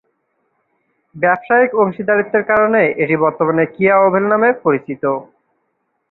[1.15, 5.03] ব্যবসায়িক অংশীদারত্বের কারণে এটি বর্তমানে কিয়া ওভাল নামে পরিচিত।